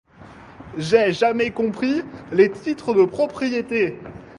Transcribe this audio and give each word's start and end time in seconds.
J’ai 0.79 1.13
jamais 1.13 1.51
compris 1.51 2.01
les 2.31 2.49
titres 2.49 2.95
de 2.95 3.05
propriété. 3.05 3.99